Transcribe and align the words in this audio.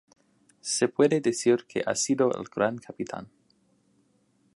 Se 0.61 0.87
puede 0.87 1.21
decir 1.21 1.67
que 1.67 1.83
ha 1.85 1.93
sido 1.93 2.31
el 2.33 2.45
Gran 2.45 2.79
Capitán. 2.79 3.29